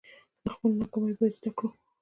[0.43, 1.79] له خپلو ناکامیو باید زده کړه وکړو.